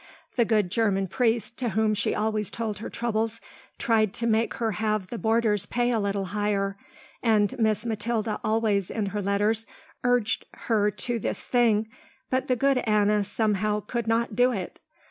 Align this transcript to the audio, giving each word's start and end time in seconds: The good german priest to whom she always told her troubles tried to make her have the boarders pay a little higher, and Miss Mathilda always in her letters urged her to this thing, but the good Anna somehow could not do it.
The 0.35 0.45
good 0.45 0.71
german 0.71 1.05
priest 1.05 1.59
to 1.59 1.69
whom 1.77 1.93
she 1.93 2.15
always 2.15 2.49
told 2.49 2.79
her 2.79 2.89
troubles 2.89 3.39
tried 3.77 4.15
to 4.15 4.25
make 4.25 4.55
her 4.55 4.71
have 4.71 5.11
the 5.11 5.19
boarders 5.19 5.67
pay 5.67 5.91
a 5.91 5.99
little 5.99 6.25
higher, 6.33 6.75
and 7.21 7.55
Miss 7.59 7.85
Mathilda 7.85 8.39
always 8.43 8.89
in 8.89 9.05
her 9.05 9.21
letters 9.21 9.67
urged 10.03 10.47
her 10.53 10.89
to 10.89 11.19
this 11.19 11.41
thing, 11.43 11.87
but 12.31 12.47
the 12.47 12.55
good 12.55 12.79
Anna 12.79 13.23
somehow 13.23 13.79
could 13.81 14.07
not 14.07 14.35
do 14.35 14.51
it. 14.51 14.79